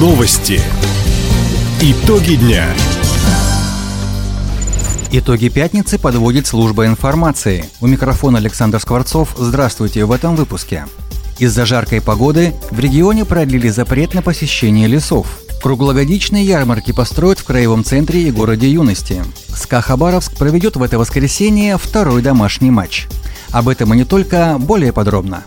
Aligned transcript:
Новости. 0.00 0.62
Итоги 1.82 2.36
дня. 2.36 2.64
Итоги 5.12 5.50
пятницы 5.50 5.98
подводит 5.98 6.46
служба 6.46 6.86
информации. 6.86 7.66
У 7.82 7.86
микрофона 7.86 8.38
Александр 8.38 8.80
Скворцов. 8.80 9.36
Здравствуйте 9.36 10.06
в 10.06 10.12
этом 10.12 10.36
выпуске. 10.36 10.86
Из-за 11.38 11.66
жаркой 11.66 12.00
погоды 12.00 12.54
в 12.70 12.80
регионе 12.80 13.26
продлили 13.26 13.68
запрет 13.68 14.14
на 14.14 14.22
посещение 14.22 14.88
лесов. 14.88 15.26
Круглогодичные 15.62 16.46
ярмарки 16.46 16.92
построят 16.92 17.38
в 17.38 17.44
краевом 17.44 17.84
центре 17.84 18.22
и 18.22 18.30
городе 18.30 18.70
юности. 18.70 19.22
СКА 19.54 19.82
Хабаровск 19.82 20.34
проведет 20.34 20.76
в 20.76 20.82
это 20.82 20.98
воскресенье 20.98 21.76
второй 21.76 22.22
домашний 22.22 22.70
матч. 22.70 23.06
Об 23.50 23.68
этом 23.68 23.92
и 23.92 23.98
не 23.98 24.04
только, 24.06 24.56
более 24.58 24.94
подробно. 24.94 25.44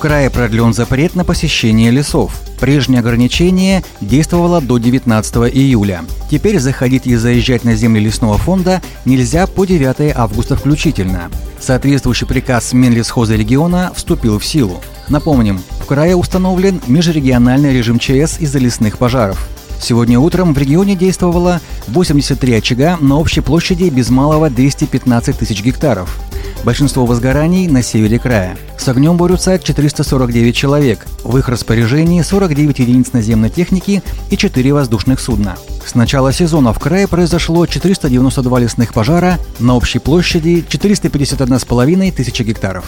Крае 0.00 0.30
продлен 0.30 0.72
запрет 0.72 1.14
на 1.14 1.24
посещение 1.24 1.90
лесов. 1.90 2.32
Прежнее 2.58 3.00
ограничение 3.00 3.84
действовало 4.00 4.60
до 4.60 4.78
19 4.78 5.54
июля. 5.54 6.04
Теперь 6.30 6.58
заходить 6.58 7.06
и 7.06 7.14
заезжать 7.16 7.64
на 7.64 7.74
земли 7.74 8.00
лесного 8.00 8.38
фонда 8.38 8.80
нельзя 9.04 9.46
по 9.46 9.66
9 9.66 10.16
августа 10.16 10.56
включительно. 10.56 11.30
Соответствующий 11.60 12.26
приказ 12.26 12.72
Минлесхоза 12.72 13.36
региона 13.36 13.92
вступил 13.94 14.38
в 14.38 14.44
силу. 14.44 14.80
Напомним, 15.08 15.60
в 15.80 15.86
крае 15.86 16.16
установлен 16.16 16.80
межрегиональный 16.86 17.74
режим 17.74 17.98
ЧС 17.98 18.40
из-за 18.40 18.58
лесных 18.58 18.96
пожаров. 18.96 19.48
Сегодня 19.82 20.18
утром 20.18 20.54
в 20.54 20.58
регионе 20.58 20.96
действовало 20.96 21.60
83 21.88 22.54
очага 22.54 22.96
на 23.00 23.18
общей 23.18 23.42
площади 23.42 23.90
без 23.90 24.08
малого 24.08 24.48
215 24.48 25.38
тысяч 25.38 25.62
гектаров. 25.62 26.18
Большинство 26.64 27.06
возгораний 27.06 27.68
на 27.68 27.82
севере 27.82 28.18
края. 28.18 28.56
С 28.76 28.86
огнем 28.88 29.16
борются 29.16 29.58
449 29.58 30.54
человек. 30.54 31.06
В 31.24 31.38
их 31.38 31.48
распоряжении 31.48 32.20
49 32.20 32.78
единиц 32.78 33.12
наземной 33.12 33.48
техники 33.48 34.02
и 34.30 34.36
4 34.36 34.72
воздушных 34.74 35.20
судна. 35.20 35.56
С 35.86 35.94
начала 35.94 36.32
сезона 36.32 36.74
в 36.74 36.78
крае 36.78 37.08
произошло 37.08 37.64
492 37.66 38.58
лесных 38.58 38.92
пожара 38.92 39.38
на 39.58 39.74
общей 39.74 39.98
площади 39.98 40.64
451,5 40.68 42.12
тысячи 42.12 42.42
гектаров. 42.42 42.84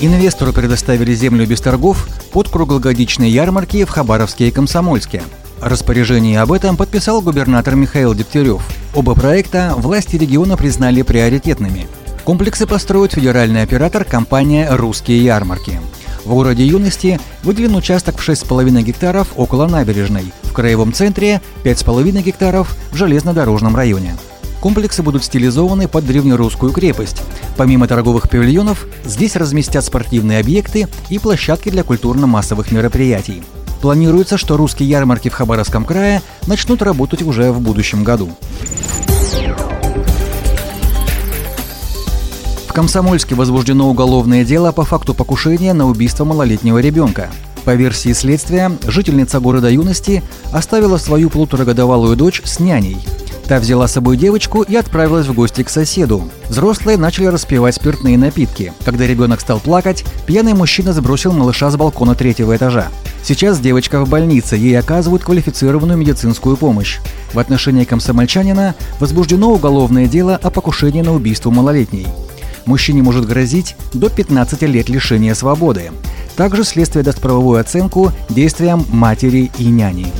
Инвестору 0.00 0.52
предоставили 0.52 1.14
землю 1.14 1.46
без 1.46 1.60
торгов 1.60 2.08
под 2.32 2.48
круглогодичные 2.48 3.30
ярмарки 3.30 3.84
в 3.84 3.90
Хабаровске 3.90 4.48
и 4.48 4.50
Комсомольске. 4.50 5.22
Распоряжение 5.64 6.42
об 6.42 6.52
этом 6.52 6.76
подписал 6.76 7.22
губернатор 7.22 7.74
Михаил 7.74 8.14
Дегтярев. 8.14 8.60
Оба 8.94 9.14
проекта 9.14 9.72
власти 9.74 10.16
региона 10.16 10.58
признали 10.58 11.00
приоритетными. 11.00 11.88
Комплексы 12.24 12.66
построит 12.66 13.14
федеральный 13.14 13.62
оператор 13.62 14.04
компания 14.04 14.68
«Русские 14.70 15.24
ярмарки». 15.24 15.80
В 16.26 16.28
городе 16.28 16.66
Юности 16.66 17.18
выделен 17.42 17.74
участок 17.76 18.18
в 18.18 18.28
6,5 18.28 18.82
гектаров 18.82 19.28
около 19.36 19.66
набережной, 19.66 20.34
в 20.42 20.52
краевом 20.52 20.92
центре 20.92 21.40
5,5 21.64 22.22
гектаров 22.22 22.76
в 22.92 22.96
железнодорожном 22.96 23.74
районе. 23.74 24.16
Комплексы 24.60 25.02
будут 25.02 25.24
стилизованы 25.24 25.88
под 25.88 26.04
древнерусскую 26.04 26.72
крепость. 26.72 27.22
Помимо 27.56 27.88
торговых 27.88 28.28
павильонов, 28.28 28.86
здесь 29.06 29.34
разместят 29.34 29.82
спортивные 29.82 30.40
объекты 30.40 30.88
и 31.08 31.18
площадки 31.18 31.70
для 31.70 31.84
культурно-массовых 31.84 32.70
мероприятий. 32.70 33.42
Планируется, 33.84 34.38
что 34.38 34.56
русские 34.56 34.88
ярмарки 34.88 35.28
в 35.28 35.34
Хабаровском 35.34 35.84
крае 35.84 36.22
начнут 36.46 36.80
работать 36.80 37.20
уже 37.20 37.52
в 37.52 37.60
будущем 37.60 38.02
году. 38.02 38.30
В 42.66 42.72
Комсомольске 42.72 43.34
возбуждено 43.34 43.90
уголовное 43.90 44.42
дело 44.42 44.72
по 44.72 44.86
факту 44.86 45.12
покушения 45.12 45.74
на 45.74 45.86
убийство 45.86 46.24
малолетнего 46.24 46.78
ребенка. 46.78 47.28
По 47.66 47.74
версии 47.74 48.14
следствия, 48.14 48.72
жительница 48.86 49.38
города 49.38 49.68
Юности 49.68 50.22
оставила 50.50 50.96
свою 50.96 51.28
полуторагодовалую 51.28 52.16
дочь 52.16 52.40
с 52.42 52.60
няней– 52.60 52.96
Та 53.46 53.58
взяла 53.58 53.86
с 53.86 53.92
собой 53.92 54.16
девочку 54.16 54.62
и 54.62 54.74
отправилась 54.74 55.26
в 55.26 55.34
гости 55.34 55.62
к 55.62 55.68
соседу. 55.68 56.30
Взрослые 56.48 56.96
начали 56.96 57.26
распивать 57.26 57.74
спиртные 57.74 58.16
напитки. 58.16 58.72
Когда 58.84 59.06
ребенок 59.06 59.40
стал 59.40 59.60
плакать, 59.60 60.04
пьяный 60.26 60.54
мужчина 60.54 60.94
сбросил 60.94 61.32
малыша 61.32 61.70
с 61.70 61.76
балкона 61.76 62.14
третьего 62.14 62.56
этажа. 62.56 62.88
Сейчас 63.26 63.58
девочка 63.58 64.04
в 64.04 64.08
больнице, 64.10 64.54
ей 64.54 64.78
оказывают 64.78 65.24
квалифицированную 65.24 65.96
медицинскую 65.96 66.58
помощь. 66.58 66.98
В 67.32 67.38
отношении 67.38 67.84
комсомольчанина 67.84 68.74
возбуждено 69.00 69.50
уголовное 69.50 70.06
дело 70.06 70.36
о 70.36 70.50
покушении 70.50 71.00
на 71.00 71.14
убийство 71.14 71.50
малолетней. 71.50 72.06
Мужчине 72.66 73.02
может 73.02 73.26
грозить 73.26 73.76
до 73.94 74.10
15 74.10 74.60
лет 74.62 74.90
лишения 74.90 75.34
свободы. 75.34 75.90
Также 76.36 76.64
следствие 76.64 77.02
даст 77.02 77.22
правовую 77.22 77.60
оценку 77.60 78.12
действиям 78.28 78.84
матери 78.90 79.50
и 79.58 79.64
няни. 79.68 80.12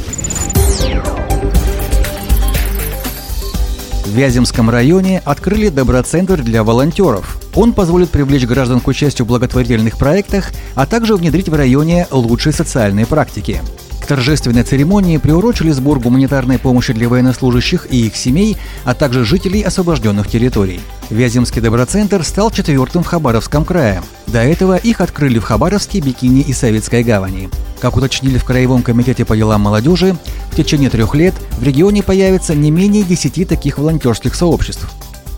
В 4.07 4.17
Вяземском 4.17 4.71
районе 4.71 5.21
открыли 5.27 5.69
доброцентр 5.69 6.41
для 6.41 6.65
волонтеров. 6.65 7.44
Он 7.55 7.73
позволит 7.73 8.11
привлечь 8.11 8.47
граждан 8.47 8.81
к 8.81 8.89
участию 8.89 9.25
в 9.25 9.29
благотворительных 9.29 9.97
проектах, 9.97 10.53
а 10.75 10.87
также 10.87 11.17
внедрить 11.17 11.49
в 11.49 11.55
районе 11.55 12.07
лучшие 12.11 12.53
социальные 12.53 13.07
практики. 13.07 13.61
К 14.05 14.07
торжественной 14.07 14.65
церемонии 14.65 15.17
приурочили 15.17 15.71
сбор 15.71 15.99
гуманитарной 15.99 16.59
помощи 16.59 16.93
для 16.93 17.09
военнослужащих 17.09 17.87
и 17.91 18.07
их 18.07 18.17
семей, 18.17 18.59
а 18.85 18.93
также 18.93 19.25
жителей 19.25 19.63
освобожденных 19.63 20.29
территорий. 20.29 20.81
Вяземский 21.09 21.63
доброцентр 21.63 22.23
стал 22.23 22.51
четвертым 22.51 23.03
в 23.03 23.07
Хабаровском 23.07 23.65
крае. 23.65 24.03
До 24.27 24.41
этого 24.41 24.77
их 24.77 25.01
открыли 25.01 25.39
в 25.39 25.45
Хабаровске, 25.45 26.01
Бикини 26.01 26.43
и 26.43 26.53
Советской 26.53 27.03
гавани. 27.03 27.49
Как 27.81 27.97
уточнили 27.97 28.37
в 28.37 28.45
Краевом 28.45 28.83
комитете 28.83 29.25
по 29.25 29.35
делам 29.35 29.63
молодежи, 29.63 30.15
в 30.53 30.57
течение 30.57 30.91
трех 30.91 31.15
лет 31.15 31.35
в 31.53 31.63
регионе 31.63 32.03
появится 32.03 32.55
не 32.55 32.71
менее 32.71 33.05
десяти 33.05 33.47
таких 33.47 33.79
волонтерских 33.79 34.35
сообществ. 34.35 34.87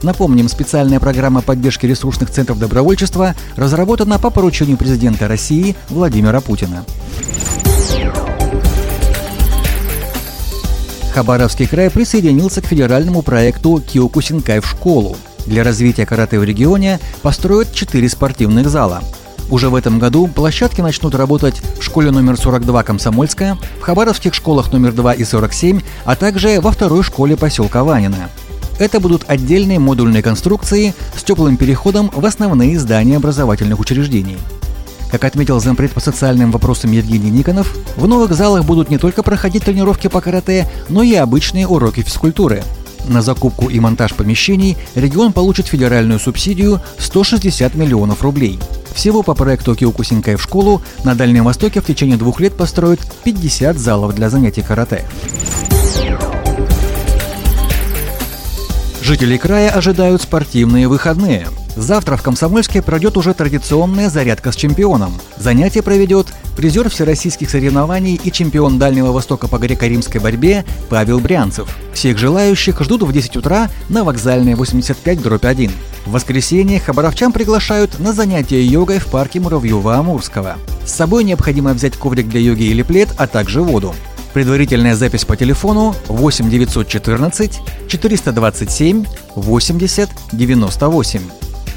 Напомним, 0.03 0.49
специальная 0.49 1.01
программа 1.01 1.43
поддержки 1.43 1.87
ресурсных 1.87 2.31
центров 2.31 2.59
добровольчества 2.59 3.35
разработана 3.57 4.19
по 4.19 4.31
поручению 4.31 4.77
президента 4.77 5.29
России 5.29 5.77
Владимира 5.89 6.41
Путина. 6.41 6.85
Хабаровский 11.13 11.67
край 11.67 11.91
присоединился 11.91 12.61
к 12.61 12.67
федеральному 12.67 13.23
проекту 13.23 13.81
Киокусинкай 13.81 14.61
в 14.61 14.67
школу. 14.67 15.17
Для 15.47 15.65
развития 15.65 16.05
карате 16.05 16.39
в 16.39 16.45
регионе 16.45 17.01
построят 17.23 17.73
четыре 17.73 18.09
спортивных 18.11 18.69
зала. 18.69 19.03
Уже 19.49 19.71
в 19.71 19.77
этом 19.77 19.99
году 19.99 20.27
площадки 20.27 20.81
начнут 20.81 21.15
работать 21.15 21.63
в 21.79 21.83
школе 21.83 22.11
номер 22.11 22.37
42 22.37 22.83
Комсомольская, 22.83 23.57
в 23.81 23.83
хабаровских 23.83 24.35
школах 24.35 24.73
номер 24.73 24.93
2 24.93 25.15
и 25.15 25.25
47, 25.25 25.81
а 26.05 26.17
также 26.17 26.61
во 26.61 26.73
второй 26.73 27.03
школе 27.03 27.37
поселка 27.37 27.83
Ванина. 27.83 28.29
Это 28.79 29.01
будут 29.01 29.25
отдельные 29.27 29.79
модульные 29.79 30.23
конструкции 30.23 30.95
с 31.17 31.23
теплым 31.23 31.57
переходом 31.57 32.11
в 32.15 32.25
основные 32.25 32.79
здания 32.79 33.17
образовательных 33.17 33.81
учреждений. 33.81 34.37
Как 35.11 35.25
отметил 35.25 35.61
зампред 35.61 35.93
по 35.93 36.01
социальным 36.01 36.51
вопросам 36.51 36.93
Евгений 36.93 37.31
Никонов, 37.31 37.75
в 37.97 38.07
новых 38.07 38.35
залах 38.35 38.65
будут 38.65 38.91
не 38.91 38.99
только 38.99 39.23
проходить 39.23 39.65
тренировки 39.65 40.09
по 40.09 40.21
карате, 40.21 40.69
но 40.89 41.03
и 41.03 41.15
обычные 41.15 41.67
уроки 41.67 42.03
физкультуры. 42.03 42.63
На 43.09 43.23
закупку 43.23 43.71
и 43.71 43.79
монтаж 43.79 44.15
помещений 44.15 44.77
регион 44.95 45.33
получит 45.33 45.69
федеральную 45.69 46.19
субсидию 46.19 46.83
160 46.99 47.75
миллионов 47.77 48.23
рублей. 48.23 48.59
Всего 48.95 49.23
по 49.23 49.35
проекту 49.35 49.75
Киокусинкай 49.75 50.37
в 50.37 50.43
школу 50.43 50.83
на 51.05 51.15
Дальнем 51.15 51.45
Востоке 51.45 51.81
в 51.81 51.87
течение 51.87 52.17
двух 52.17 52.41
лет 52.41 52.57
построят 52.57 53.01
50 53.25 53.79
залов 53.79 54.15
для 54.15 54.29
занятий 54.29 54.63
карате. 54.63 55.05
Жители 59.07 59.37
края 59.37 59.71
ожидают 59.71 60.23
спортивные 60.23 60.89
выходные. 60.89 61.47
Завтра 61.77 62.17
в 62.17 62.23
Комсомольске 62.23 62.83
пройдет 62.83 63.17
уже 63.17 63.35
традиционная 63.35 64.11
зарядка 64.11 64.51
с 64.51 64.57
чемпионом. 64.57 65.13
Занятие 65.37 65.83
проведет 65.83 66.27
призер 66.57 66.91
всероссийских 66.91 67.49
соревнований 67.49 68.21
и 68.21 68.33
чемпион 68.33 68.81
Дальнего 68.81 69.13
Востока 69.13 69.47
по 69.47 69.59
греко-римской 69.59 70.21
борьбе 70.21 70.65
Павел 70.89 71.21
Брянцев. 71.21 71.69
Всех 71.95 72.19
желающих 72.19 72.81
ждут 72.81 73.05
в 73.05 73.13
10 73.13 73.37
утра 73.37 73.69
на 73.89 74.03
вокзальной 74.03 74.55
85-1. 74.55 75.71
В 76.07 76.11
воскресенье 76.11 76.81
хабаровчан 76.81 77.31
приглашают 77.31 78.01
на 78.01 78.13
занятия 78.13 78.61
йогой 78.61 78.99
в 78.99 79.07
парке 79.07 79.39
Муравьева-Амурского. 79.39 80.57
С 80.85 80.91
собой 80.91 81.23
необходимо 81.23 81.75
взять 81.75 81.97
коврик 81.97 82.29
для 82.29 82.41
йоги 82.41 82.65
или 82.65 82.83
плед, 82.83 83.11
а 83.19 83.29
также 83.29 83.63
воду. 83.63 83.95
Предварительная 84.37 84.95
запись 84.95 85.25
по 85.25 85.35
телефону 85.35 85.95
8 86.09 86.51
914 86.51 87.59
427 87.89 89.07
80 89.35 90.11
98. 90.33 91.21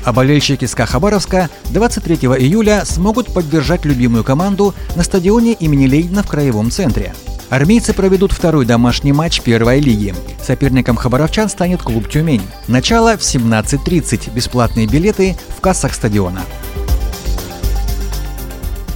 А 0.03 0.11
болельщики 0.11 0.65
СКА 0.65 0.85
Хабаровска 0.85 1.49
23 1.69 2.15
июля 2.17 2.83
смогут 2.83 3.33
поддержать 3.33 3.85
любимую 3.85 4.25
команду 4.25 4.75
на 4.97 5.03
стадионе 5.03 5.53
имени 5.53 5.85
Ленина 5.85 6.21
в 6.21 6.27
Краевом 6.27 6.69
центре. 6.69 7.13
Армейцы 7.47 7.93
проведут 7.93 8.33
второй 8.33 8.65
домашний 8.65 9.13
матч 9.13 9.39
первой 9.39 9.79
лиги. 9.79 10.13
Соперником 10.45 10.97
хабаровчан 10.97 11.47
станет 11.47 11.81
клуб 11.81 12.09
«Тюмень». 12.09 12.43
Начало 12.67 13.15
в 13.15 13.21
17.30. 13.21 14.33
Бесплатные 14.33 14.85
билеты 14.85 15.37
в 15.57 15.61
кассах 15.61 15.93
стадиона. 15.93 16.41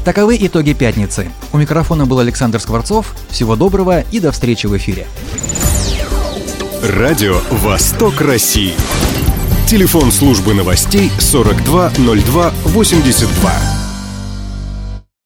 Таковы 0.03 0.37
итоги 0.39 0.73
пятницы. 0.73 1.31
У 1.53 1.57
микрофона 1.57 2.05
был 2.05 2.19
Александр 2.19 2.59
Скворцов. 2.59 3.15
Всего 3.29 3.55
доброго 3.55 4.01
и 4.11 4.19
до 4.19 4.33
встречи 4.33 4.67
в 4.67 4.75
эфире. 4.75 5.07
Радио 6.83 7.39
«Восток 7.49 8.19
России». 8.19 8.73
Телефон 9.65 10.11
службы 10.11 10.53
новостей 10.53 11.09
420282. 11.19 13.82